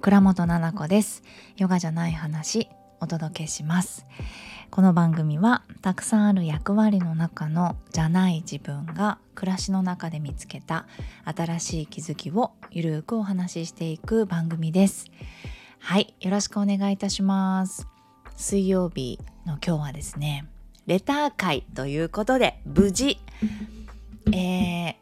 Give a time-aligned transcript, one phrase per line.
[0.00, 1.22] 倉本々子です。
[1.58, 4.06] ヨガじゃない話お届けします。
[4.70, 10.86] この番組はたくさんある役割の中のじゃない自分が暮らしの中で見つけた
[11.26, 15.04] 新しい気づきをゆるくお話ししていく番組です。
[15.80, 17.86] はいよろしくお願いいたします。
[18.36, 20.46] 水曜日の今日はですね
[20.86, 23.18] レター会ということで無事、
[24.32, 24.94] えー、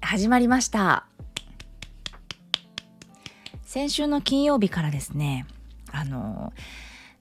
[0.00, 1.09] 始まりました。
[3.70, 5.46] 先週の金曜日からですね
[5.92, 6.52] あの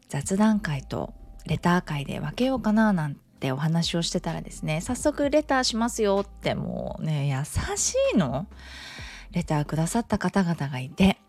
[0.07, 1.13] 雑談会と
[1.45, 7.45] レター会で分けようかななんてお話をしてたらですね早速レターしますよってもうね優
[7.77, 8.47] しいの
[9.29, 11.19] レターくださった方々がいて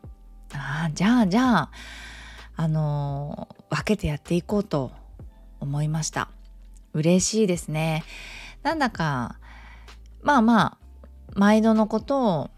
[0.55, 1.71] ああじゃあじゃあ
[2.57, 4.91] あの分けてやっていこうと
[5.60, 6.30] 思いました。
[6.95, 8.05] 嬉しいですね。
[8.62, 9.38] なんだか
[10.23, 10.79] まあまあ
[11.35, 12.51] 毎度のことを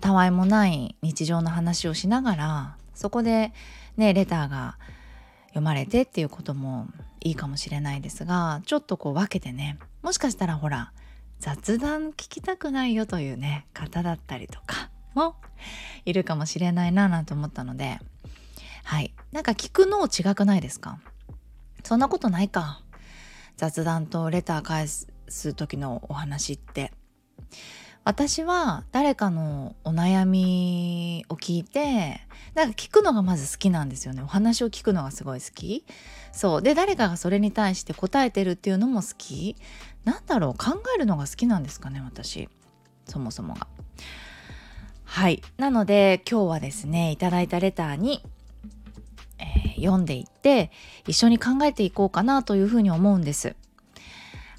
[0.00, 3.52] たわいもない日常の話をしながらそこで
[3.96, 4.78] ねレターが
[5.48, 6.88] 読まれてっていうことも
[7.20, 10.92] いいかもしれないですがちょっとこう分けてねもしかしたらほら
[11.38, 15.36] 雑談聞きたくないよというね方だったりとかも
[16.04, 17.98] いるかもしれないななんて思ったので
[18.82, 19.14] はい。
[19.30, 20.98] なんか聞くのを違くないですか？
[21.84, 22.82] そんなことないか。
[23.56, 25.06] 雑談とレター返す
[25.54, 26.92] 時のお話って。
[28.02, 32.22] 私は誰かのお悩みを聞いて
[32.54, 34.22] なんか聞くのがまず好きなんですよね。
[34.22, 35.84] お話を聞くのがすごい好き。
[36.32, 36.62] そう。
[36.62, 39.56] で誰かがそれに対して答えてるっていうのも好き。
[40.04, 40.52] なんだろう。
[40.54, 42.48] 考えるのが好きなんですかね私。
[43.06, 43.68] そもそもが。
[45.04, 45.42] はい。
[45.58, 48.24] なので今日はですねいただいたレターに、
[49.38, 50.70] えー、読んでいって
[51.06, 53.54] 一緒に考えていこうかなというふうに思うんです。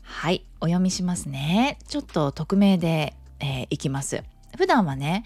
[0.03, 0.45] はい。
[0.59, 1.79] お読みしますね。
[1.87, 4.23] ちょっと匿名でえー、いきます。
[4.57, 5.23] 普段はね、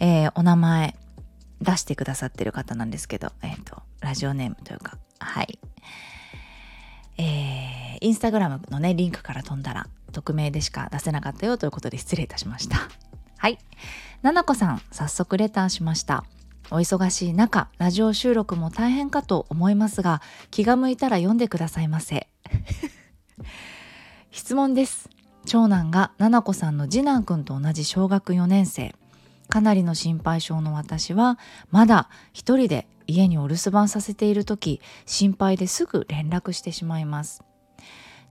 [0.00, 0.96] えー、お名前
[1.60, 5.58] 出してくださってる方なんですけど、えっ、ー、と、ラジオネームというか、はい。
[7.16, 12.88] えー、インスタグラムのね、リンクから飛んだら、匿名でしか出せなかったよということで失礼いたしました。
[13.36, 13.58] はい。
[14.22, 16.24] ななこさん、早速レターしました。
[16.70, 22.28] お忙しい中、ラジオ収録も大変かと思いますが、気が向いたら読んでくださいませ。
[24.30, 25.10] 質問です。
[25.46, 28.94] 長男が奈々子さんの次男くんと同じ小学4年生。
[29.48, 31.38] かなりの心配性の私は
[31.70, 37.44] まだ一人で家にお留守番させている時心配ですぐ連絡してしまいます。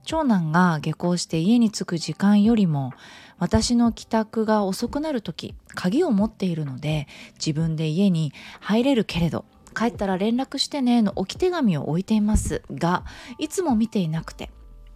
[0.04, 2.92] 長男が下校して家に着く時間よりも
[3.38, 13.04] 私の帰宅が遅くなる時鍵を持っているので自分で家に入れるけれど帰ったら連絡してねの置き手紙を置いていますが
[13.38, 14.50] いつも見ていなくて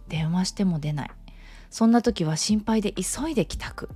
[0.07, 1.11] 電話しても出ない。
[1.69, 3.89] そんな時は心配で急いで帰宅。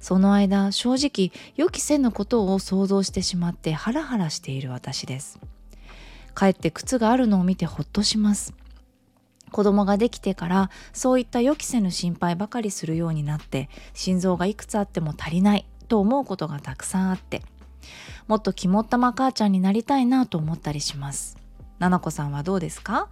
[0.00, 5.38] その間正直予期せぬことを想像してしまってハラハラしている私です。
[6.36, 8.54] 帰って靴があるのを見てほっとします。
[9.52, 17.42] 子供ができてからそういった予期せぬ心配ばかりするようになって心臓がいくつあっても足りないと思うことがたくさんあって
[18.26, 21.36] もっと肝っ玉母ちゃんになりたいなと思ったりします。
[21.78, 23.08] ななこさんはどうですか？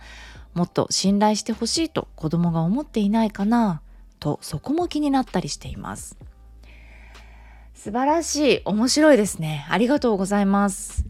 [0.54, 3.82] もっと信頼してほしいと子供が思っていないかな？
[4.20, 6.16] とそこも気になったりしています。
[7.74, 8.62] 素晴らしい。
[8.66, 9.66] 面白いですね。
[9.70, 11.06] ありがとうございます。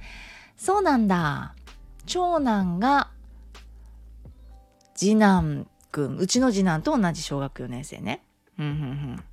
[0.56, 1.54] そうなんだ。
[2.06, 3.10] 長男が
[4.94, 8.22] 次男くんうちの次男と同じ小学4年生ね。
[8.58, 8.74] うんうんう
[9.16, 9.24] ん。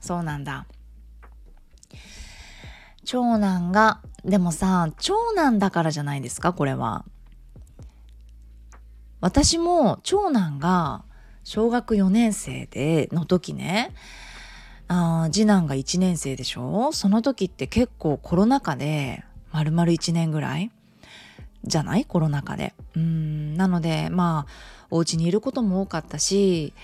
[0.00, 0.66] そうなんだ。
[3.04, 7.04] 長男がでもさ長男だからじゃないですかこれは。
[9.20, 11.04] 私も長男が
[11.48, 13.94] 小学4年生での時ね。
[14.86, 16.92] あ次男が1年生でしょ？
[16.92, 20.70] その時って結構コロナ禍で丸々1年ぐらい
[21.64, 22.04] じゃない？
[22.04, 22.74] コロナ禍で。
[22.94, 26.74] うんなのでまあお家にいることも多かったし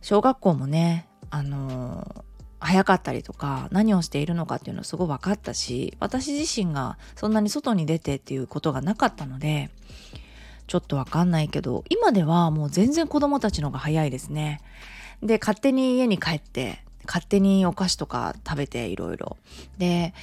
[0.00, 2.24] 小学校もねあの
[2.60, 9.70] 早かったりとか何をしているのかっていうのすごい分かったし私自身がそんなに外に出てっていうことがなかったので
[10.72, 14.62] ちょっとわかんないけど今ではもう全然子供たちのが早いですね。
[15.22, 19.36] で勝手に家に帰って勝手にお菓子とか食べていろいろ。
[19.76, 20.14] で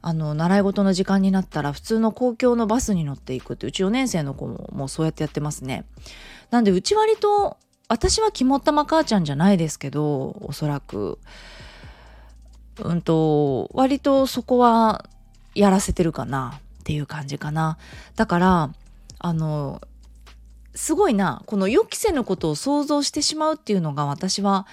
[0.00, 5.84] あの習い事の時間になったら普通の公共のバスに乗っていくってうち4年生の子ももうそうやってやってますね。
[6.50, 7.58] なんでうち割と
[7.88, 11.18] 私は肝っ玉母ちゃんじゃないですけどおそらく
[12.82, 15.04] うんと割とそこは
[15.54, 17.76] やらせてるかなっていう感じかな。
[18.16, 18.70] だから
[19.22, 19.80] あの
[20.74, 24.66] すごいなこの予期せぬことを想像してしまうっていうのが私は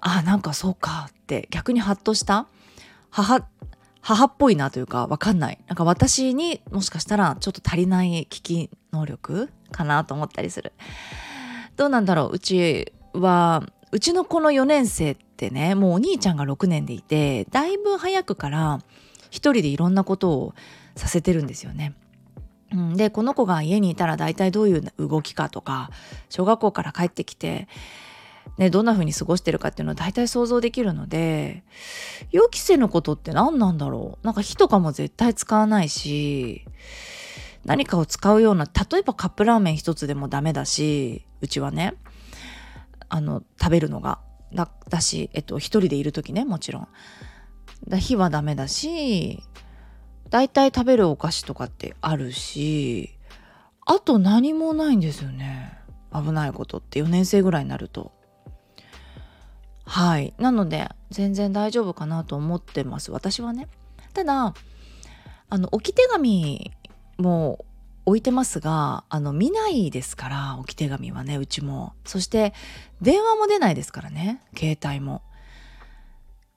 [0.00, 2.46] あなんかそうかって逆にハッとした
[3.10, 3.46] 母
[4.00, 10.72] 母っぽいなというかわかんないなんか私にもしかしたらちょっと足りない聞き能力かなと思ったりする
[11.76, 18.80] どうなんだろううちはうちの子の4年生ってねもうお兄ちゃんが6年でいてだいぶ早くから
[19.30, 20.54] 一人でいろんなことを
[20.96, 21.94] させてるんですよね。
[22.72, 25.90] うん、でこの子が家にいたら大体どういう動きかとか
[26.28, 27.68] 小学校から帰ってきて、
[28.58, 31.62] ね、どんな風に過ごしてるかっていうのは大体想像できるので
[32.30, 34.26] 予期せぬことって何なんだろう。
[34.26, 36.64] なんか火とかも絶対使わないし
[37.64, 41.94] 何かを使うような例えばカップラーメン一つでもダメだしうちはね
[43.08, 44.20] あの食べるのが
[44.52, 46.88] だだし、えっと、一人でいる時ねもちろん。
[47.88, 49.42] だ火はダメだし
[50.34, 53.16] 大体食べるお菓子とかってあるし
[53.86, 55.78] あと何もないんですよね。
[56.12, 58.10] 危ないことって4年生ぐらいになると。
[59.84, 60.34] はい。
[60.38, 63.12] なので全然大丈夫かなと思ってます。
[63.12, 63.68] 私はね。
[64.12, 64.54] ただ
[65.50, 66.72] あの置き手紙
[67.16, 67.64] も
[68.04, 71.92] 置いてますがあの見ないですから置き手紙はねうちも。
[72.04, 72.54] そして
[73.00, 74.42] 電話も出ないですからね。
[74.58, 75.22] 携帯も。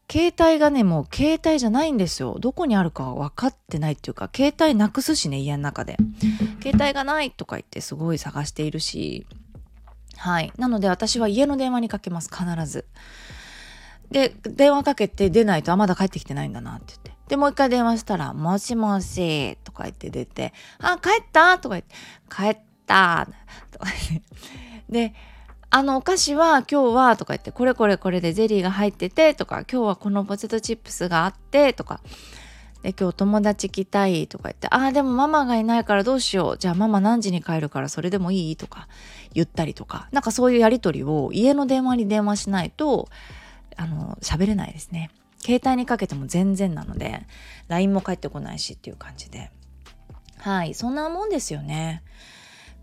[0.09, 2.37] 携帯がねもう携帯じゃないんですよ。
[2.39, 5.97] どこにあるか分かってないっていうか携帯なくすしね家の中で。
[6.63, 9.27] 携帯がないとか言ってすごい探しているし。
[10.15, 10.51] はい。
[10.57, 12.85] なので私は家の電話にかけます必ず。
[14.09, 17.11] で電話かけて出ないとあまだ帰ってきてないんだなって言って。
[17.27, 21.93] でもう一回電話したら「もしもし」とか言って出て「あ帰った?」とか言って
[22.33, 23.27] 「帰った」
[23.71, 24.27] とか言って。
[24.89, 25.13] で
[25.69, 32.01] あのお菓子は今日はとか言ってこれこれこれでゼリーが入っててとか今日はこのポテトチップスがあってとか。
[32.83, 36.57] で今日友達来たいとか言ってああでもママがいないからどうしよう。
[36.57, 38.87] じゃあママ何時に帰るからそれでもいいとか
[39.33, 40.07] 言ったりとか。
[40.11, 43.09] なんかそういうやり取りを家の電話に電話しないと
[43.75, 45.09] あの喋れないですね。
[45.41, 47.25] 携帯にかけても全然なので
[47.67, 49.51] LINE も返ってこないしっていう感じで。
[50.37, 52.03] はいそんなもんですよね。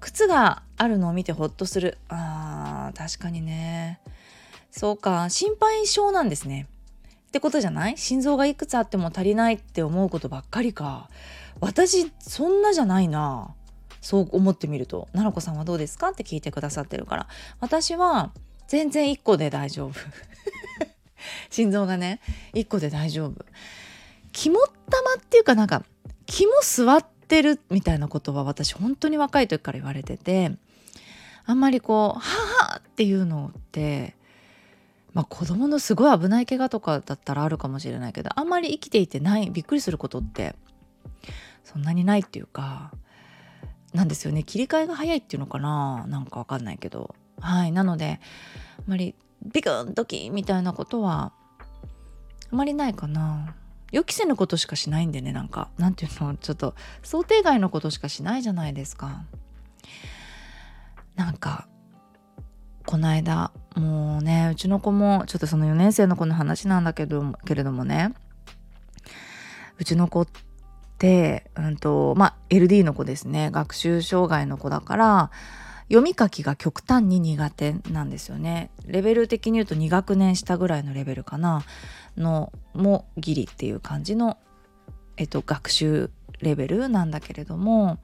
[0.05, 1.97] 靴があるのを見てほっとする。
[2.09, 4.01] あー確かにね。
[4.71, 5.31] そうか。
[5.31, 6.69] 心配性なんですね。
[7.29, 7.97] ってことじゃない？
[7.97, 11.09] 心臓がいくつあっても足りないって思うことばっかりか。
[11.61, 13.55] 私そんなじゃないな。
[14.03, 15.09] そう思ってみると。
[15.13, 16.11] 奈々子さんはどうですか？
[16.11, 17.27] って聞いてくださってるから。
[17.61, 18.31] 私は
[18.69, 19.95] 全然1個で大丈夫。
[21.49, 22.21] 心臓がね
[22.53, 23.45] 1個で大丈夫。
[24.33, 25.83] 肝っ玉っていうかなんか
[26.27, 30.53] 肝座っってるみたいなことは私本当に若い時から言われてて
[31.47, 34.15] あんまりこう「ははっていうのって
[35.13, 40.55] まあ子供のすごい危ない怪我とかだったらあるかもしれないけどあんまり生きていてないびっくりすることって
[41.65, 42.93] そんなにないっていうか
[43.95, 44.43] なんですよね。
[44.43, 47.15] 切り替えが早いっていうのかななんかわかんないけど。
[47.41, 47.73] はい。
[47.73, 48.21] なので
[48.79, 51.33] あんまりビクンドキみたいなことは
[52.51, 53.55] あまりないかな。
[53.95, 55.69] 予期せぬことしかしないんでねなんか。
[55.79, 56.75] なんていうのちょっと
[57.05, 59.25] 想定外のことしかしないじゃないですか。
[61.15, 61.69] なんか
[62.87, 68.15] この間もうねうちの子もちょっとその4年生の子の話なんだけどけれどもね
[69.79, 70.29] うちの子っ
[70.99, 73.53] てうんとまあ LD の子ですね。
[73.53, 75.31] 学習障害の子だから
[75.89, 78.71] 読み書きが極端に苦手なんですよね。
[78.87, 81.63] レベル的に言うと2学年下ぐらいのレベルかな。
[82.17, 84.39] のもギリっていう感じの、
[85.17, 86.11] えっと、学習
[86.41, 87.99] レベルなんだけれども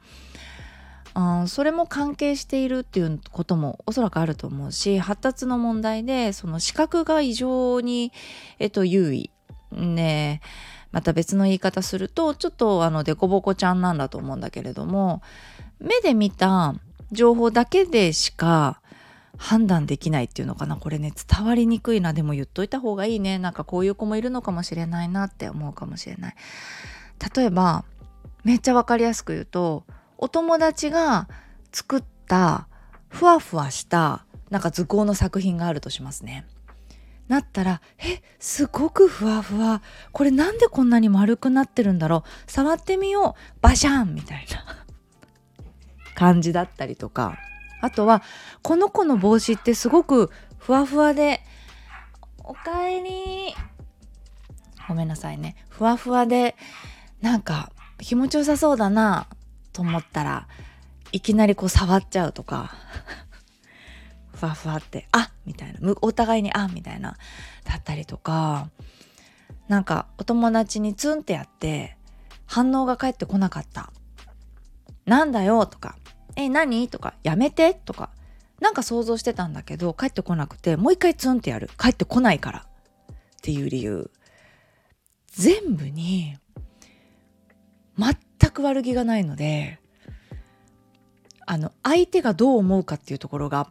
[1.14, 8.12] あそれも関係しているっていうこともおそらくあると思うし発達の問題でその視覚が異常に、
[8.58, 9.30] えっと、優位。
[9.72, 10.40] ね
[10.90, 15.22] また別の言い方するとちょっとあのデコボコちゃんなんだと思うんだけれども
[15.78, 16.75] 目で見た
[17.12, 18.80] 情報だけでしか
[19.36, 20.76] 判断できないっていうのかな。
[20.76, 22.12] これね伝わりにくいな。
[22.12, 23.38] でも言っといた方がいいね。
[23.38, 26.34] なんかこういう子もいるのかもしれないなって思うかもしれない。
[27.34, 27.84] 例えば
[28.44, 29.84] めっちゃ分かりやすく言うと
[30.18, 31.28] お友達が
[31.72, 32.68] 作った
[33.08, 36.46] ふわふわしたなんか図工の作品があるとしますね。
[37.28, 39.82] なったらえすごくふわふわ。
[40.12, 42.50] これなんでこんなに丸くなってるんだろう。
[42.50, 43.58] 触ってみよう。
[43.62, 44.79] バシャンみたいな。
[46.20, 47.38] 感じだったりとか。
[47.80, 48.22] あとは
[48.60, 51.40] この子の帽子ってすごくふわふわで
[52.44, 53.54] おかえり。
[54.86, 55.56] ごめんなさいね。
[55.70, 56.56] ふわふわで
[57.22, 59.28] なんか気持ちよさそうだな
[59.72, 60.46] と思ったら
[61.10, 62.74] いきなりこう触っちゃうとか。
[64.36, 65.94] ふわふわってあみたいな。
[66.02, 67.16] お互いにあみたいな。
[67.64, 68.68] だったりとか。
[69.68, 71.96] なんかお友達にツンってやって
[72.44, 73.90] 反応が返ってこなかった。
[75.10, 75.96] なんだよとか
[76.36, 76.86] え何？
[76.86, 77.74] とかやめて？
[77.74, 78.10] とか
[78.60, 81.68] なんか想像してたんだけど帰ってこなくてもう一回ツンってやる。
[81.76, 82.60] 帰ってこないから。
[82.60, 84.08] っていう理由。
[85.32, 86.36] 全部に
[87.98, 89.80] 全く悪気がないので
[91.44, 93.68] あの相手がどう思うかっていうところが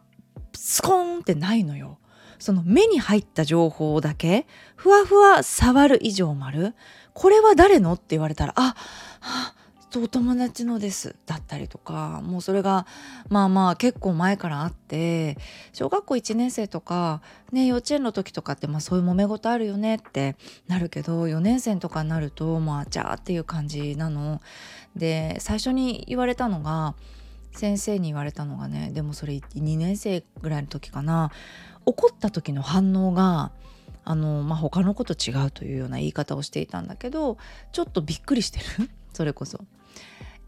[0.54, 1.98] スコーンってないのよ。
[2.38, 6.74] その目に入った情報だけふわふわ触る以上丸
[7.14, 7.94] これは誰の？
[7.94, 8.74] って言われたらあ
[9.22, 9.54] あ
[9.90, 12.86] とお友達のですだったりとかもうそれが
[13.28, 15.36] まあまあ結構前からあって
[15.72, 17.20] 小学校1年生とか
[17.52, 20.36] ね幼稚園の時とかってまあそういう揉め事あるよねって
[20.68, 24.40] なるけど4年生とかになるとまあじゃあっていう感じなの。
[24.96, 26.94] で最初に言われたのが
[27.52, 31.30] 先生に言われたのがねでもそれ2年生ぐらいの時かな。
[31.86, 33.52] 怒った時の反応が
[34.04, 37.38] あの、まあ、他の子と違うというような言い方をしていたんだけど
[37.72, 38.90] ちょっとびっくりしてる。
[39.12, 39.64] それこそ。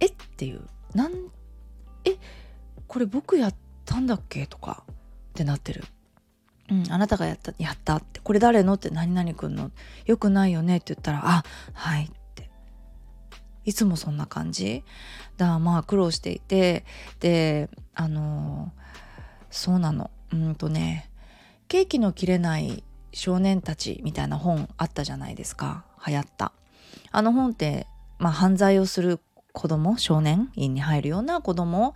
[0.03, 0.63] えっていう
[0.95, 1.13] なん
[2.05, 2.17] え
[2.89, 3.55] これ僕やっ
[3.85, 4.95] たんだっけとかっ
[5.33, 5.85] てなってる。
[6.71, 8.21] うん、あなたがやったやったって。
[8.21, 9.71] これ誰のって何々くんの。
[10.07, 10.79] よくないよね。
[10.79, 12.51] って言ったらあはいって。
[13.65, 14.85] いつもそんな感じ。
[15.37, 16.85] だからまあ苦労していて
[17.21, 18.73] であの
[19.51, 20.11] そうなの。
[20.33, 21.11] うんとね
[21.69, 22.83] ケーキの切れない
[23.13, 25.85] 少年たちみたいな本あったじゃないですか。
[26.07, 26.53] 流行った。
[27.11, 27.87] あの本って
[28.19, 29.21] まあ犯罪をする
[29.53, 31.95] 子供少年院に入るような子供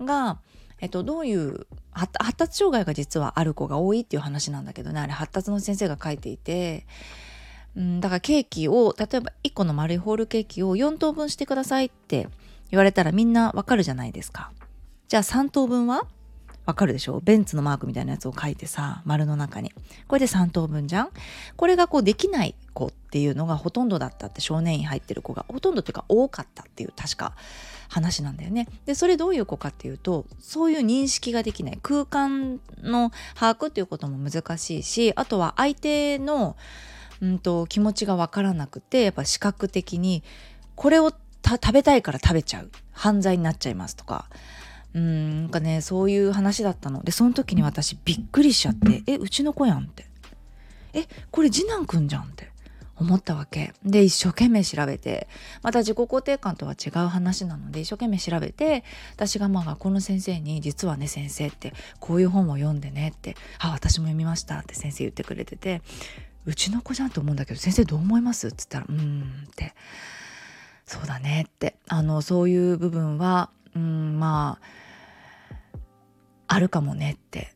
[0.00, 0.38] が
[0.78, 6.86] えっと、どういう発達障害が実はある子が多いっていう話なんだけどねあれ発達の先生が書いていて、
[7.74, 12.28] うん、だからケーキを例えば1個の丸いホールケーキを4等分してくださいって
[12.70, 14.52] 言われたらみんなわかるじゃないですか。
[15.08, 16.06] じゃあ3等分は
[16.66, 17.20] わかるでしょ？
[17.20, 19.72] ベンツのマークみたいなやつを書いてさ丸の中に。
[20.08, 21.10] これで3等分じゃん？
[21.56, 27.34] これがこうできない子っていうのがほとんどだったって少年院入ってる子がほとんどっていうか多かったっていう確か
[27.88, 28.66] 話なんだよね。
[28.84, 31.78] でそれどういう子かっていうとそういう認識ができない。
[31.82, 36.56] 空間の把握っていうことも難しいしあとは相手の、
[37.20, 40.24] うんと、気持ちが分からなくてやっぱ視覚的に
[40.74, 41.12] これを
[41.44, 42.70] 食べたいから食べちゃう。
[42.90, 44.28] 犯罪になっちゃいますとか。
[44.94, 47.02] うんなんかねそういう話だったの。
[47.02, 50.06] でその時に私びっくりしちゃって「えうちの子やん」って
[50.94, 52.50] 「えこれ次男くんじゃん」って
[52.96, 53.74] 思ったわけ。
[53.84, 55.28] で一生懸命調べて
[55.62, 65.82] また自己肯定感とは違う話なので一生懸命調べて私がまあ学校の先生に「実はね先生ってこういう本を読んでね」って「あ私も読みました」って先生言ってくれてて
[66.46, 69.74] 「うちの子じゃんと思うんだけど先生どう思います?」っつったら「うん」って
[70.86, 71.76] 「そうだね」って。
[71.88, 74.58] あのそういう部分はうんま
[75.74, 75.78] あ
[76.48, 77.54] あるかもねって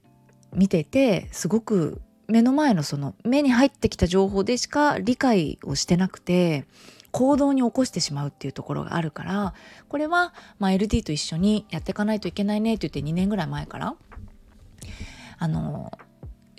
[0.52, 6.66] 見ててすごく目の前のその目に入ってきた情報でしか理解をしてなくて
[7.10, 9.54] 行動に起こしてしまうっていうところがあるから
[9.88, 13.96] これは、まあ、LD と一緒にやっていかないといけないねって言って2年ぐらい前から
[15.38, 15.90] あの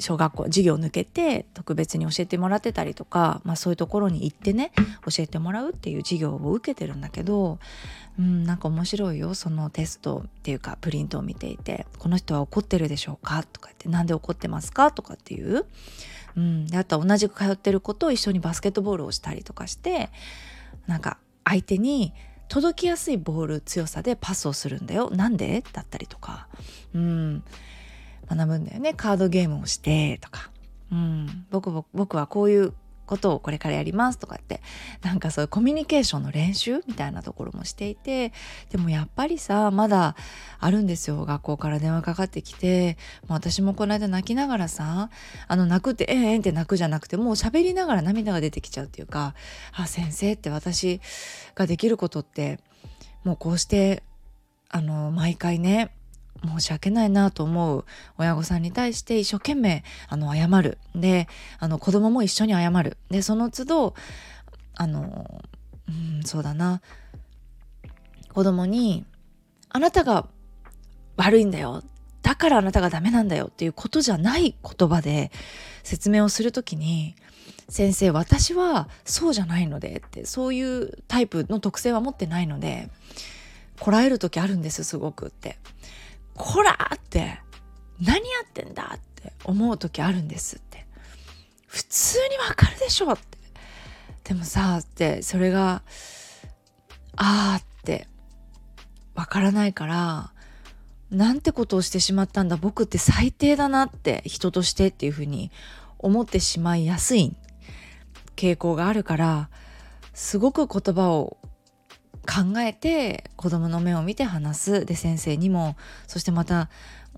[0.02, 4.72] 小学校授業抜けて特別に教えてもらってたりとか、まあ、そういうところに行ってね
[5.10, 7.60] 教えてもらうっていう授業を受けてるんだけど、
[8.20, 15.66] うん、なんか面白いよそのテストっていうかプリントを見ていて「この人は怒ってるでしょうか?」とか言って「なんで怒ってますか?」とかっていう、
[16.36, 20.10] うん、であとは同じく通ってる子と一緒にバスケットボールをしたりとかして
[20.88, 22.14] なんか相手に
[22.48, 25.64] 届きやすいボール強さでパスをするんだよなんで？
[25.72, 26.48] だったりとか、
[26.94, 27.44] うん、
[28.36, 28.94] 学ぶんだよね。
[28.94, 30.52] カードゲームをしてとか、
[30.92, 32.74] うん、僕僕はこういう
[33.12, 34.62] ことをこれからやりますとかって。
[35.02, 38.32] なんかそういうコミュニケーションの練習みたいなところもしていて。
[38.70, 40.16] でもやっぱりさまだ
[40.60, 41.26] あるんですよ。
[41.26, 42.98] 学校から電話かかってきて。
[43.28, 45.10] もう私もこの間泣きながらさ
[45.48, 49.36] あの泣くってえんえー、って泣くじゃなくてもう喋りながら涙が出てきちゃうっていうか。
[49.74, 51.02] あ先生って私
[51.56, 52.60] ができることって
[53.26, 54.04] もうこうして
[54.70, 55.92] あの毎回ね
[56.44, 57.86] 申し訳ないなと思う
[58.18, 60.78] 親御さんに対して一生懸命あの謝る。
[60.96, 61.28] で
[61.60, 62.98] あの子供も一緒に謝る。
[63.10, 63.96] でその都度
[64.76, 65.44] あの
[65.88, 66.82] うんそうだな。
[68.34, 69.06] 子供に
[69.70, 70.28] 「あなたが
[71.18, 71.84] 悪いんだよ」
[72.24, 73.48] だからあなたがダメなんだよ。
[73.48, 75.32] っていうことじゃない言葉で
[75.84, 77.16] 説明をするときに
[77.70, 80.02] 先生私はそうじゃないので。
[80.06, 82.90] ってそういうタイプの特性は持ってないので
[83.80, 85.58] こらえる時あるんですすごくって。
[86.36, 87.40] こらって
[88.00, 90.86] 何やってんだって思う時あるんですって。
[91.68, 93.38] 普通にわかるでしょって。
[94.24, 95.82] でもさってそれが
[97.16, 98.08] あーって
[99.16, 100.32] わからないから
[101.10, 105.52] なんてことをしてしまったんだ僕って最低だなって人としてっていうふうに
[106.00, 107.36] 思ってしまいやすい
[108.36, 109.50] 傾向があるから
[110.14, 111.38] すごく言葉を
[112.22, 114.86] 考えて子供の目を見て話す。
[114.86, 115.76] で先生にも
[116.08, 116.70] そしてまた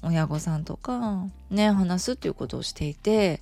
[0.02, 3.42] 親御さんとかね話すっていうことをしていて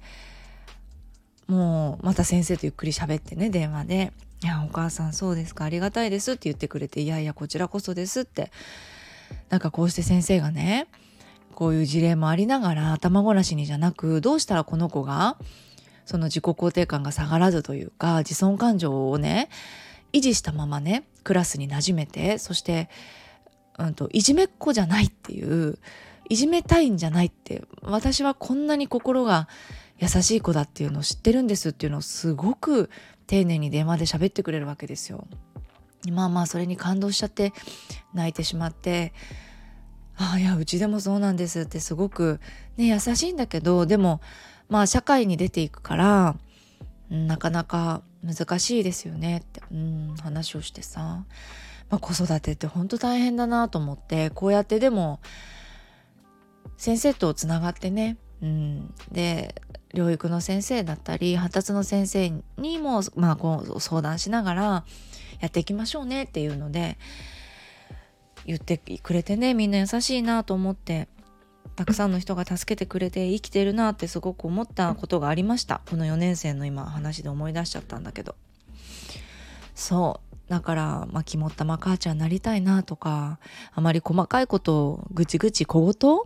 [1.48, 8.52] もうまた先生とゆっくり喋ってね電話でいやお母さんそうですかありがたいですって言ってくれていやいやこちらこそですって。
[9.50, 10.88] なんかこうして先生がね
[11.56, 15.38] こういう事例もありながら頭ごなしにじゃなくどうしたらこの子が
[16.06, 19.50] その自己肯定感が下がらずというか自尊感情をね
[20.14, 22.90] 維持したままねクラスに馴染めてそして、
[23.78, 25.78] うんと、いじめっ子じゃないっていう
[26.30, 29.48] いじめたいんじゃないって私はこんなに心が
[29.98, 32.90] 優しい子だっていうのを知ってるんですっていうのをすごく
[33.28, 35.28] 丁寧に電話で喋ってくれるわけですよ。
[36.10, 37.54] まあまあそれに感動しちゃって
[38.14, 39.14] 泣いてしまって
[40.18, 42.40] ああいやうちでもそうなんですってすごく
[42.78, 44.22] ね優しいんだけどでも
[44.68, 46.36] まあ社会に出ていくから
[47.12, 51.26] なかなか難しいですよねって、うん、話をしてさ、
[51.90, 55.20] まあ、子育てって本当大変だなと思ってこうやってでも
[56.78, 59.56] 先生とつながってね、うん、で
[59.94, 64.86] 療育の先生だったり発達の先生にも、まあ、こう相談しながら
[65.42, 66.98] やっていきましょうねっていうので
[68.46, 71.10] 言ってくれてねみんな優しいなと思って。
[71.82, 75.82] たくさんの人が助けてくれて生きてるなってすごく思ったことがありました。
[75.90, 78.36] この4年生の今話で思い出しちゃったんだけど。
[79.74, 80.52] そう。
[80.52, 83.40] だからまあ肝っ玉母ちゃんなりたいなとか
[83.74, 86.20] あまり細かいことをぐちぐち小言？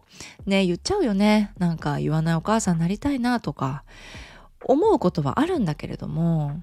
[0.45, 1.53] ね言っちゃうよね。
[1.57, 3.85] なんか言わないお母さんなりたいなとか
[4.62, 6.62] 思うことはあるんだけれども。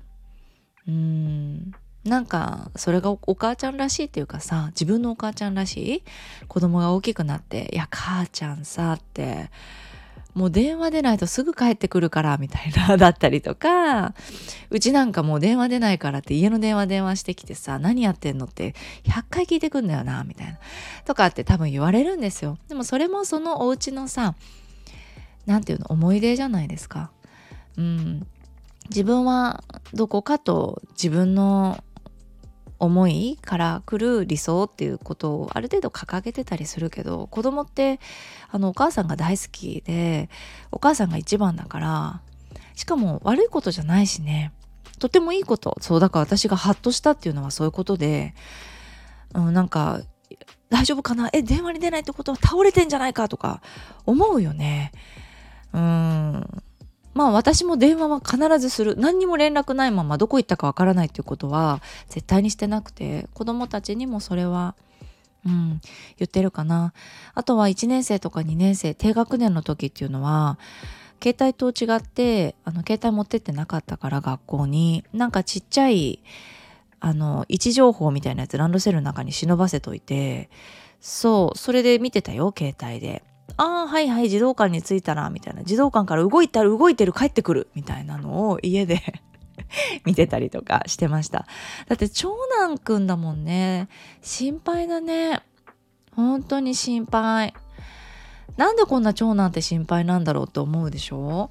[0.86, 1.72] うーん。
[2.04, 6.02] なんかそれがお母ちゃんらしいっていうかさ自分のお母ちゃんらしい
[6.48, 9.50] 子供が大きくなって「いや母ちゃんさ」って
[10.34, 14.14] もう電話出ないとすぐ帰ってくるからみたいな だったりとか
[14.70, 20.58] うちなんかもう電話出ないからって家の電話電話してきてさ何やってんのって100回聞いてくんだよなみたいな
[21.04, 22.58] とかって多分言われるんですよ。
[22.68, 24.34] でもそれもそのお家のさ
[25.46, 27.10] 何て言うの思い出じゃないですか。
[27.76, 28.26] うん。
[28.88, 29.62] 自分は
[29.94, 31.82] どこかと自分の
[32.82, 38.00] 思いから来る理想っていうことをある程度掲げてたりするけど子供って
[38.50, 40.28] あのお母さんが大好きで
[40.72, 42.20] お母さんが一番だから
[42.74, 44.52] しかも悪いことじゃないしね。
[44.98, 48.34] とてもいいことそうだから私がハッとしたっていうのはそういうことで、
[49.34, 50.00] うん、なんか
[50.68, 51.30] 大丈夫かな？
[51.32, 53.28] え電話に出ないってことは倒れてんじゃないか？
[53.28, 53.62] とか
[54.06, 54.90] 思うよね。
[55.72, 56.62] うん。
[57.14, 64.74] まあ私も電話は必ずする何にも連絡ないままどこ行ったかわからないっていうことは絶対にしてなくて子供たちにもそれは
[65.44, 65.80] うん、
[66.18, 66.92] 言ってるかな。
[67.34, 70.58] あとは1年生とか2年生、低学年の時っていうのは、
[71.22, 76.20] 携帯と違って、あの、携帯持ってってなかったから学校に、なんかちっちゃい、
[77.00, 80.48] あの、位置情報みたいなやつランドセルの中に忍ばせといて、
[81.00, 83.24] そう、それで見てたよ、携帯で。
[83.56, 85.62] ああはいはい児童館に着いたなみたいな。
[85.64, 89.00] 児童館から動いたら動いてる帰ってくるみたいなのを家で
[90.04, 91.46] 見てたりとかしてました。
[91.88, 93.88] だって長男くんだもんね。
[94.22, 95.40] 心配だね。
[96.14, 97.54] 本当に心配。
[98.56, 101.50] なんでこんな長男って心配なんだろうと思うでしょ？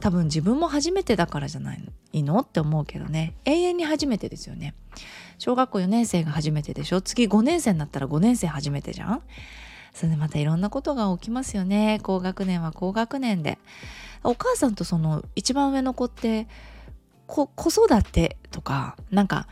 [0.00, 1.82] 多分自分も初めてだからじゃない
[2.22, 2.40] の？
[2.40, 3.34] って思うけどね。
[3.44, 4.74] 永遠に初めてですよね。
[5.38, 7.00] 小学校4年生が初めてでしょ？
[7.00, 9.22] 次5年生になったら5年生初めてじゃん？
[9.92, 12.00] それでまたいろんなことが起きますよね。
[12.02, 13.58] 高学年は高学年で。
[14.24, 16.46] お母さんとその一番上の子って
[17.26, 19.48] 子育てとかなんか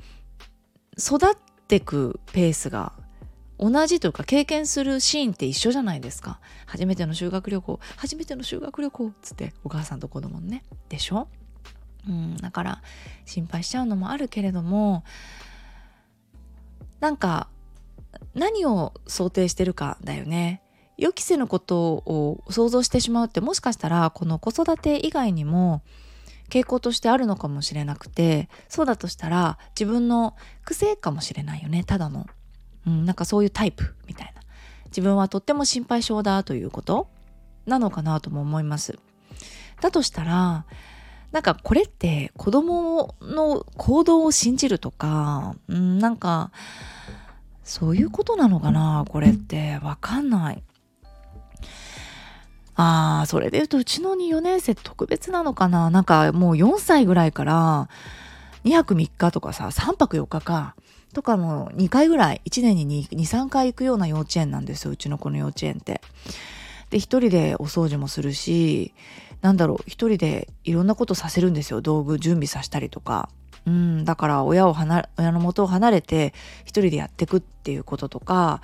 [0.97, 2.93] 育ってくペースが
[3.59, 6.41] 同じというか経験するシーンって一緒じゃないですか。
[6.67, 10.63] 初めての修学旅行初めての修学旅行っつってお母さんと子供ね。
[10.89, 11.29] でしょ？
[12.09, 12.83] うんだから
[13.27, 15.05] 心配しちゃうのもあるけれども
[17.01, 17.49] なんか
[18.35, 20.63] 何を想定してるかだよね。
[20.97, 25.83] 予期せぬことを想像してしまうってもしかしたらこの子育て以外にも
[26.51, 32.27] 傾向としてあるのかもしれなくてそうだとしたら自分の癖かもしれないよねただの、
[32.87, 34.43] うん、なんかそういうタイプみたいな。
[34.89, 37.09] 自分はとっても心配性だということ。
[37.67, 38.99] なのかなとも思います。
[39.81, 40.67] だとしたら
[41.33, 46.51] なんかこれって子供の行動を信じるとか、うん、なんか
[47.71, 50.63] そういうことなのかなこれってわかんない。
[52.75, 57.89] ああ、それで言うとうちの2、4年生特別なのかななんかもう4歳ぐらいから
[58.65, 60.75] 2泊3日とかさ、3泊4日か。
[61.15, 66.01] とかも2回ぐらい、1年に2、2 3回行くような幼稚園なんですよ、うちの子の幼稚園って。
[66.91, 68.95] で、一人でお掃除もするし、
[69.43, 71.81] なんだろう、一人でいろんなことさせるんですよ。
[71.81, 73.29] 道具準備させたりとか。
[73.67, 78.63] うん、だから親を離親の元を離れて一人でやっていくっていうこととか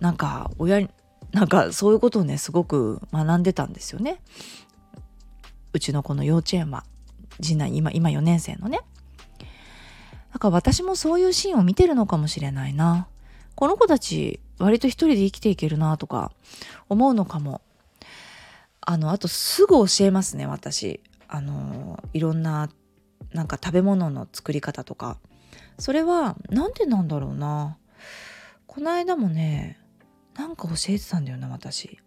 [0.00, 0.88] なんか親
[1.32, 4.20] なんかそういうことをねすごく学んでたんですよね。
[5.72, 6.84] うちのこの幼稚園は
[7.40, 8.80] 次男今今4年生のね。
[10.32, 13.06] だから私もそういうシーンを見てるのかもしれないな。
[13.54, 16.32] この子たち割と一人で生きていけるなとか
[16.88, 17.62] 思うのかも。
[18.88, 21.00] あの、あとすぐ教えますね、私。
[21.26, 22.70] あの、いろんな
[23.32, 25.18] なんか食べ物の作り方とか。
[25.78, 27.76] それは何でなんだろうな。
[28.66, 29.78] この間もね、
[30.34, 31.98] なんか教えてたんだよな、私。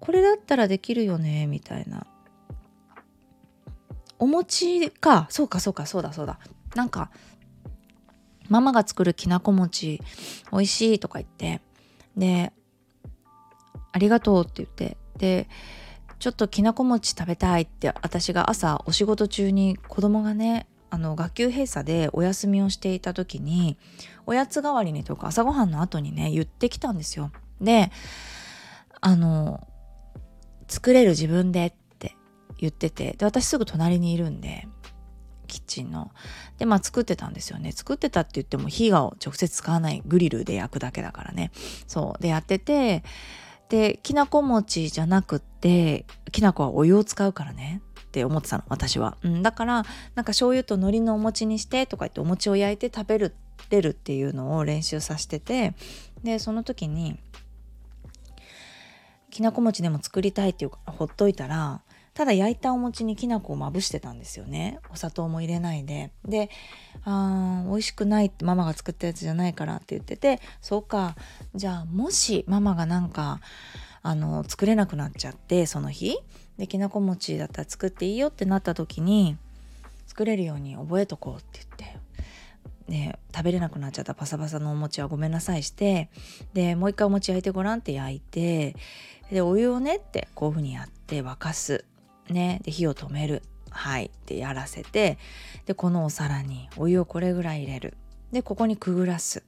[0.00, 2.06] これだったらできるよね、みたいな。
[4.22, 6.38] お餅かそうかそうかそうだそうだ
[6.76, 7.10] なんか
[8.48, 10.00] ママが作るきなこ餅
[10.52, 11.60] 美味しいとか言って
[12.16, 12.52] で
[13.90, 15.48] ありがとうって言ってで
[16.22, 23.76] ちょっときなこ餅食べたいって私が朝お仕事中に子供がねあの学級閉鎖でお休みをしていた時に
[24.24, 27.32] おやつ代わりにとか朝ごはんの後にね言ってきたんですよ。
[27.60, 27.90] で
[29.00, 29.66] あの
[30.68, 32.14] 作れる自分でって
[32.56, 34.68] 言っててで私すぐ隣にいるんで
[35.48, 36.12] キッチンの。
[36.56, 37.72] でまあ作ってたんですよね。
[37.72, 41.50] 作ってたって言っても火が直接使わないグリルで焼くだけだからね。
[41.88, 42.22] そう。
[42.22, 43.02] でやってて
[43.72, 47.80] できなこ餅じゃなくってきなこはお湯を使うからね。
[47.96, 53.34] って思ってたの私は、うん、だからなんか醤油と海苔のお餅にしてとか言ってお餅を焼いて食べる
[53.70, 55.72] 出るっていうのを練習させてて
[56.22, 57.18] でその時に
[59.30, 61.80] きなこ餅でも作りたいっていうかほっといたら
[62.14, 64.78] ただ焼いたお餅にきな粉をまぶしてたんですよね。
[64.90, 66.12] お砂糖も入れないで。
[66.26, 66.50] で
[67.04, 71.16] あー美味しくないってママが作ったやつじゃないからって言っててそうか。
[71.54, 73.40] じゃあもしママがなんか
[74.02, 76.18] あの作れなくなっちゃってその日。
[76.58, 79.38] できなこ餅だったら作っていいよってなった時に
[80.06, 82.02] 作れるように覚えとこうって言って。
[82.88, 84.12] ね、食べれなくなっちゃった。
[84.12, 86.10] パサパサのお餅はごめんなさいして。
[86.52, 88.76] でもう一回お餅焼いてごらんって焼いて。
[89.30, 91.86] でお湯をねってこういうふうにやって沸かす。
[92.32, 93.42] ねで火を止める。
[93.70, 94.06] はい。
[94.06, 95.18] ってやらせて
[95.66, 97.94] でこのお皿にお湯をこれぐらい入れる。
[98.32, 99.42] でここにくぐらす。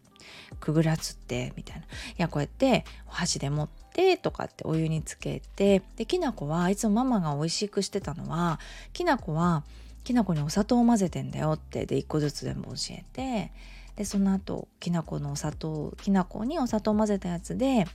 [0.60, 1.82] くぐらすってみたいな。
[1.82, 1.86] い
[2.18, 8.58] やこうやってお箸で持ってとかってお湯につけてできな粉はいつもママが美味しくしてたのは
[8.92, 9.64] きな粉は
[10.02, 13.52] きな粉にお砂糖を混ぜてんだよってで1個ずつ全部教えて
[13.96, 17.86] でその後きな粉のお砂糖きな粉にお砂糖を混ぜたやつで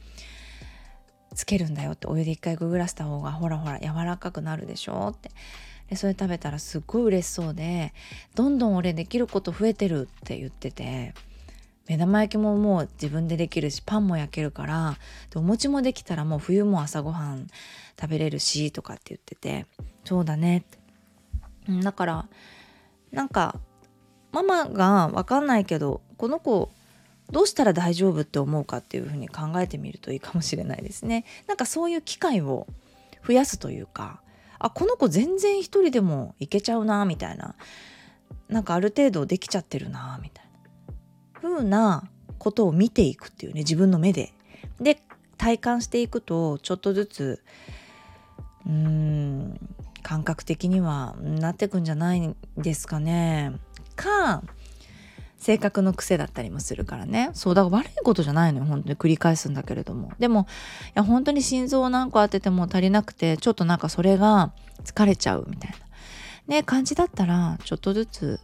[1.36, 5.32] つけるんだよってお湯で一回くぐらせた方がほらほら柔らかくなるでしょって。
[5.90, 7.94] でそれ食べたらすっごい嬉しそうで
[8.36, 11.14] どんどん俺できること増えてるって言ってて。
[11.88, 15.00] 目玉焼きももう自分でできるしパンも焼けるから
[15.32, 17.48] でお餅もできたらもう冬も朝ごはん
[18.00, 19.66] 食べれるしとかって言ってて。
[20.06, 20.78] そうだねって、
[21.84, 22.26] だから
[23.12, 23.60] なんか
[24.32, 26.70] ママが分かんないけどこの子
[27.32, 31.26] どうしたら大丈夫って思うかっていうふうに考えてみるといいかもしれないですね。
[31.48, 32.68] なんかそういう機会を
[33.26, 34.22] 増やすというか
[34.58, 37.56] あこの子全然一人でもいけちゃうなみたいな
[38.48, 40.94] なんかある程度できちゃってるなみたいな
[41.34, 44.34] 風なことを見ていくっていうね自分の目で。
[44.80, 45.02] で
[45.38, 47.44] 体感していくとちょっとずつ
[48.66, 49.60] うーん
[50.04, 53.54] 感覚的にはなってくんじゃないですかね。
[53.96, 54.44] か
[55.40, 57.32] 性格の癖だったりもするからね。
[57.34, 60.12] そうだから悪いことじゃないのよ本当に繰り返すんだけれども。
[60.20, 60.48] でも
[60.88, 64.52] いや本当に心臓を何個当てても足りなくてちょっとなんかそれが
[64.84, 65.78] 疲れちゃうみたいな。
[66.48, 68.40] ね感じだったらちょっとずつ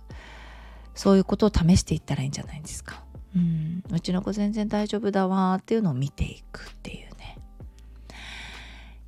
[0.94, 3.04] そういうことを試していったらいいんじゃないですか。
[3.36, 3.84] うん。
[3.92, 7.38] うちの子全然大丈夫だわっていうのを見ていくっていうね。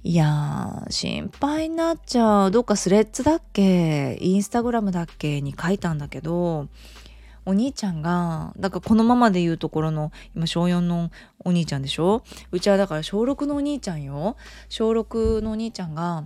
[0.04, 2.52] いやー心配になっちゃう。
[2.52, 4.18] どっかスレッズだっけ？
[4.20, 5.42] インスタグラムだっけ？
[5.42, 6.68] に書いたんだけど
[7.48, 11.10] お兄ちゃんがだからこのままで言うところの今小4の
[11.44, 12.24] お兄ちゃんでしょ？
[12.52, 14.36] うちはだから小6のお兄ちゃんよ。
[14.70, 16.26] 小6のお兄ちゃんが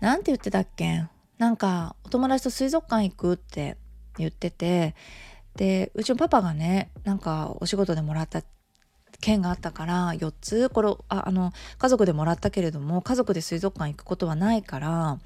[0.00, 1.04] なんて言ってたっけ？
[1.38, 3.76] なんかお友達と水族館行くって
[4.18, 4.94] 言ってて。
[5.56, 8.42] でうちのパパがねなんかお仕事でもらった
[9.22, 15.18] 券があったから4つこれああの家族でもらったけれども家族で水族館行くことはないから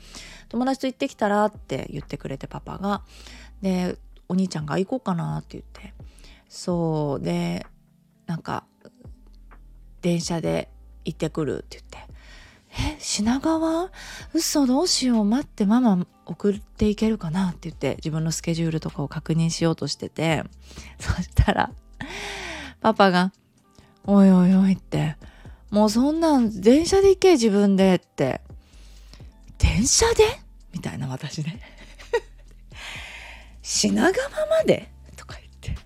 [0.48, 3.03] 友達と行ってきたらって言ってくれてパパが。
[3.61, 3.96] で
[4.31, 5.93] お兄ちゃんが行こうかなって言って。
[6.49, 7.25] そう。
[7.25, 7.66] で
[8.27, 8.64] なんか
[10.03, 10.71] 電車で
[11.05, 11.99] 行ってくるって言って
[12.95, 13.90] 「え品川？
[14.33, 15.25] 嘘どうしよう。
[15.25, 17.97] 待ってママ送っていけるかな」って言って。
[17.97, 20.45] 自分のスケジュールとかを確認しようとしてて。
[21.01, 21.73] そしたら
[22.81, 23.33] パパが
[24.07, 25.16] 「おいおいおい」って
[25.71, 28.43] 「もうそんなん電車で行け自分で」って
[29.59, 30.40] 「電車で?」
[30.73, 31.80] みたいな私ね。
[33.72, 34.90] 品川まで？
[35.16, 35.80] とか言って。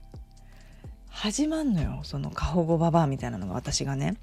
[1.10, 4.16] 始まんのよその過保護ババアみたいなのが私がね。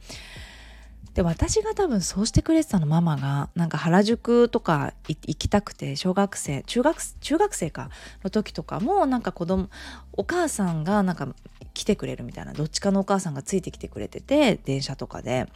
[1.13, 7.91] で私が多分そうしてくれてたのママがなんか原宿とか行きたくて小学生中学中学生か
[8.23, 9.69] の時とかもなんか子供
[10.13, 11.27] お母さんがなんか
[11.75, 15.47] 来てくれるみたいなどっちかのお母さんがついてきてくれてて電車とかで。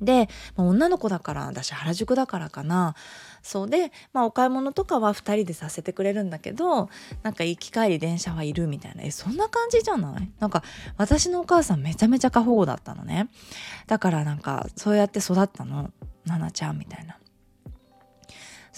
[0.00, 2.94] で、まあ、女の子だから私原宿だからかな。
[3.42, 6.90] そうで、まあ、お買い物とかは2人でさせてくれるんだけど
[7.22, 9.02] なんか行き帰り電車はいるみたいな。
[9.02, 10.30] えそんな感じじゃない？
[10.38, 10.62] なんか
[10.96, 13.28] 私のお母さんめちゃめちゃ過保護だったのね。
[13.86, 15.90] だからなんかそうやって育ったの。
[16.26, 17.16] 奈々ちゃんみたいな。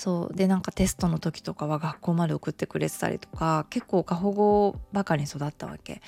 [0.03, 0.35] そう。
[0.37, 6.03] でなんかテストの時とかは学校まで送ってくれてたりとか結構過保護ばかり育ったわけ。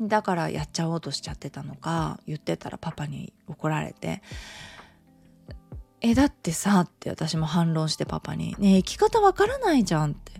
[0.00, 4.22] だからやっちゃおうとしちゃってたのか言ってたらパパに怒られて
[6.00, 10.32] 「えだってさ」って私も反論してパパに「ねえ行き方わからないじゃん」って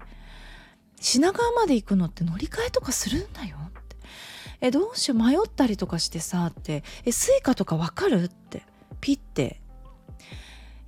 [1.01, 3.97] 「品川まで行くのって乗り換えとかするんだよ」って
[4.63, 8.63] 「えどうしよう迷ったりとかしてさ」って「えスイカとかわかる?」って。
[9.01, 9.60] ピッて。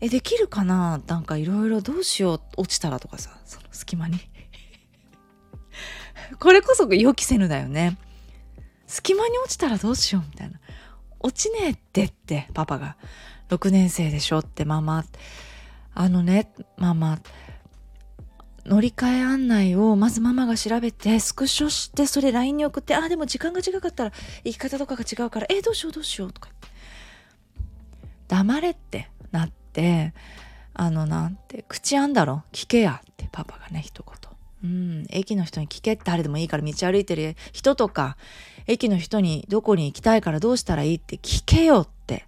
[0.03, 1.01] えできるかな？
[1.07, 2.41] なんかいろいろどうしよう。
[2.57, 4.19] 落ちたらとかさその隙間に。
[6.41, 7.97] これこそ予期せぬだよね。
[8.89, 10.59] 隙間に落ちたらどうしようみたいな。
[11.21, 12.97] 落ちねえってってパパが。
[13.49, 15.05] 6年生でしょってママ。
[15.95, 17.21] あのねママ。
[18.67, 24.13] 乗り換え案内をまずママが調べてスクショしてそれ LINE に送ってあでも時間が違かったら
[24.45, 26.49] 行き方とかが違うからえどうしようどうしようとか
[28.29, 29.62] 黙れってなって。
[29.73, 30.13] って
[30.75, 32.43] あのなんて口あんだろ？
[32.53, 34.15] 聞けやってパパがね一言。
[34.65, 38.17] うん駅の人に聞けって誰でもいいから道歩いてる人とか
[38.69, 42.27] 駅の人にどこに行きたいからどうしたらいいって聞けよって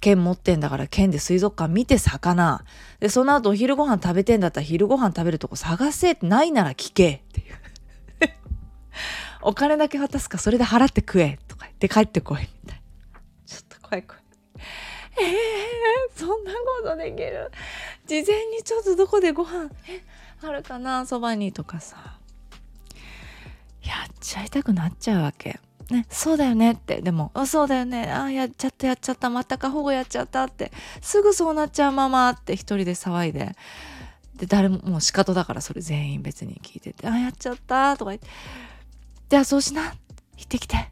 [0.00, 2.64] 券持ってんだから券で水族館見て魚。
[3.00, 7.54] でその後お昼ご飯食べてんだったら昼ご飯食べるとこ探せってないなら聞けっていう。
[9.40, 12.82] お金だけ渡すかそれで払って食えとか言って帰ってこいみたい
[13.12, 13.20] な。
[13.46, 14.22] ちょっと怖い怖い。
[15.16, 15.73] えー、
[16.14, 17.50] そんなことできる？
[18.06, 19.70] 事前にちょっとどこでご飯？
[19.88, 20.02] え
[20.42, 21.04] あるかな？
[21.06, 22.18] そばにとかさ。
[23.82, 25.60] やっちゃいたくなっちゃうわけ。
[25.90, 27.02] ね、そうだよねって。
[27.02, 28.10] でもあそうだよね。
[28.10, 29.28] あやっちゃったやっちゃった。
[29.28, 30.72] また過保護やっちゃったって。
[31.02, 32.54] すぐそうなっちゃうままって。
[32.54, 33.54] 一人で騒いで。
[34.36, 37.06] で誰ももう仕方だからそれ全員別に聞いてて。
[37.06, 38.28] あやっちゃったとか言って。
[39.28, 39.82] じゃあそうしな。
[40.36, 40.84] 行ってきて、は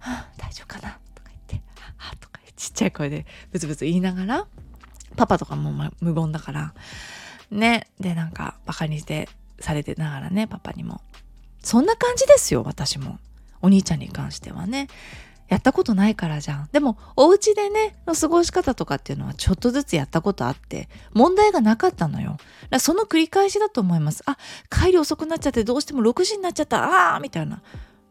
[0.00, 0.98] あ、大丈夫かな？
[1.14, 1.56] とか言って。
[1.76, 4.46] はあとかちっちゃい声でブツブツ言いながら。
[5.16, 6.74] パパとかも無言だから
[7.50, 9.28] ねでなんかバカにして
[9.60, 11.00] されてながらねパパにも
[11.60, 13.18] そんな感じですよ私も
[13.62, 14.88] お兄ちゃんに関してはね
[15.48, 16.68] やったことないからじゃん。
[16.72, 22.36] でも、お家でね、の過ごし方とかっていうのはちょっとずつやったことあって、問題がなかったのよ。
[22.68, 24.24] だその繰り返しだと思います。
[24.26, 24.38] あ、
[24.70, 27.14] 帰り遅くなっちゃってどうしても6時になっちゃった。
[27.14, 27.62] あーみたいな。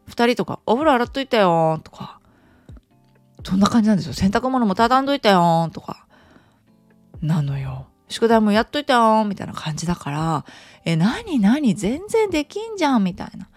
[0.08, 2.20] 2人とか、お風呂洗っといたよとか。
[3.44, 4.14] そんな感じなんですよ。
[4.14, 6.05] 洗濯物も畳んどいたよとか。
[7.22, 7.86] なのよ。
[8.08, 10.44] 宿題もやっといたよみたいな感じだから、
[10.84, 13.48] え、なになに全然できんじゃんみたいな。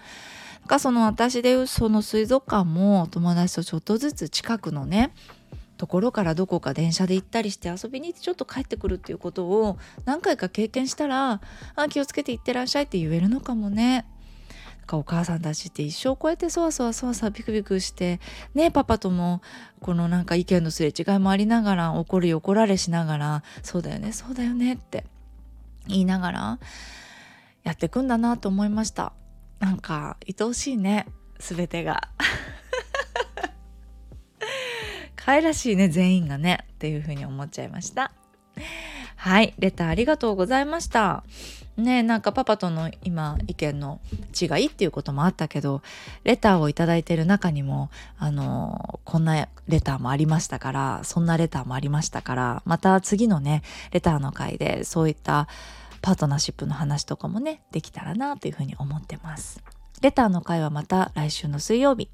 [0.61, 5.11] なんかその私でいうその水族館も友達とちょっとずつ近くのね
[5.77, 11.41] ところからどこか電車で行ったりして遊びに行ってちょっと帰ってくるっていうことを何回か経験したら
[11.75, 14.05] あ気をつけて行ってらっしゃいって言えるのかもね。
[14.89, 18.19] かお母さんたちって一生こうやってそわそわそわそわビクビクして
[18.55, 19.41] ねパパとも
[19.81, 25.05] このなんか意見のすれ違いもありながら怒り怒られしながらそうだよねそうだよねって
[25.87, 26.59] 言いながら
[27.63, 29.13] やってくんだなと思いました。
[29.59, 31.05] なんか愛おしいね
[31.37, 32.09] 全てが。
[35.15, 38.11] 可愛らしいね全員がねっていうふうに思っちゃいました。
[39.17, 41.23] はいレターありがとうございました。
[41.79, 43.99] ねなんかパパとの今意見の
[44.39, 45.81] 違いっていうこともあったけど
[46.23, 55.47] レターを頂いてる中にもあのこんなレターもありましたからそんなレターもありましたからまた次のねレターの回でそういった
[56.01, 59.61] パートナーシップの話とかもねできたらなというふうに思ってます。
[60.01, 62.09] レターの回はまた来週の水曜日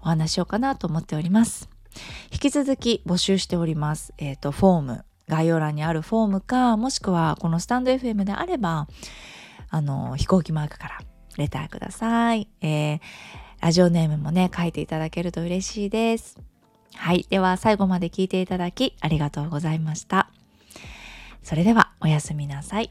[0.00, 1.68] お話しようかなと思っております。
[2.32, 5.04] 引き続き募集しておりますえっ、ー、とフォーム。
[5.28, 8.86] 概要欄にあるフォームか、もしくはこのスタンド FM であれば、
[9.68, 11.00] あの、飛行機マークから
[11.36, 12.48] レターください。
[12.60, 13.00] えー、
[13.60, 16.38] ラジオネームもね、書いていただけると嬉しいです。
[16.94, 17.26] はい。
[17.28, 20.30] では、最後まで聞いていただき、ありがとうございました。
[21.42, 22.90] それでは、おやすみなさい。